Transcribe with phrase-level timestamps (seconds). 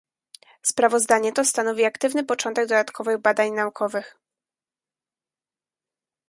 [0.61, 4.17] Sprawozdanie to stanowi aktywny początek dodatkowych badań naukowych